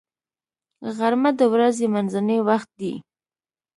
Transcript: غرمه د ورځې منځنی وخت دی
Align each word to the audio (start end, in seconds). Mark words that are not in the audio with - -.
غرمه 0.97 1.31
د 1.39 1.41
ورځې 1.53 1.85
منځنی 1.93 2.37
وخت 2.47 2.69
دی 2.79 2.93